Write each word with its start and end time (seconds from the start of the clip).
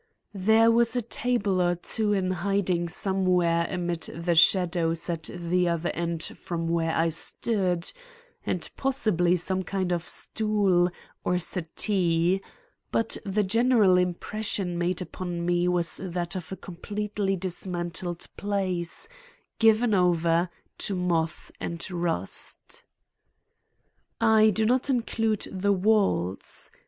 There 0.33 0.71
was 0.71 0.95
a 0.95 1.01
table 1.03 1.61
or 1.61 1.75
two 1.75 2.11
in 2.11 2.31
hiding 2.31 2.89
somewhere 2.89 3.67
amid 3.69 4.01
the 4.11 4.33
shadows 4.33 5.07
at 5.11 5.29
the 5.31 5.67
other 5.69 5.89
end 5.91 6.23
from 6.23 6.67
where 6.69 6.95
I 6.97 7.09
stood, 7.09 7.91
and 8.43 8.67
possibly 8.75 9.35
some 9.35 9.61
kind 9.61 9.91
of 9.93 10.07
stool 10.07 10.89
or 11.23 11.37
settee; 11.37 12.41
but 12.91 13.15
the 13.27 13.43
general 13.43 13.95
impression 13.95 14.75
made 14.79 15.03
upon 15.03 15.45
me 15.45 15.67
was 15.67 16.01
that 16.03 16.35
of 16.35 16.51
a 16.51 16.57
completely 16.57 17.35
dismantled 17.35 18.25
place 18.37 19.07
given 19.59 19.93
over 19.93 20.49
to 20.79 20.95
moth 20.95 21.51
and 21.59 21.91
rust. 21.91 22.85
I 24.19 24.49
do 24.49 24.65
not 24.65 24.89
include 24.89 25.47
the 25.51 25.71
walls. 25.71 26.71